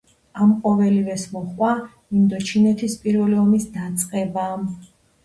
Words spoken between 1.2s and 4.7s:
მოჰყვა ინდოჩინეთის პირველი ომის დაწყება.